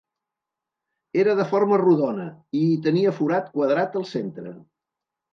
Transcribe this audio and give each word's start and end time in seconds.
Era 1.23 1.33
de 1.39 1.43
forma 1.51 1.77
rodona 1.81 2.25
i 2.59 2.61
hi 2.69 2.79
tenia 2.87 3.11
forat 3.19 3.51
quadrat 3.59 3.99
al 4.01 4.07
centre. 4.13 4.55